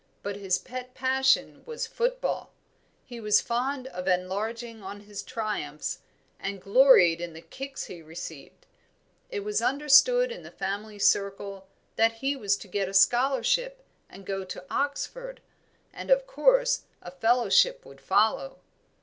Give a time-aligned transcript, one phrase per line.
[0.23, 2.53] But his pet passion was football;
[3.05, 5.99] he was fond of enlarging on his triumphs,
[6.39, 8.65] and gloried in the kicks he received.
[9.29, 11.67] It was understood in the family circle
[11.97, 15.39] that he was to get a scholarship and go to Oxford;
[15.93, 18.57] and of course a fellowship would follow.